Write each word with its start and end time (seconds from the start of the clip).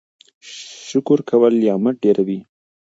شکر 0.87 1.19
کول 1.29 1.53
نعمتونه 1.63 1.97
ډیروي. 2.01 2.39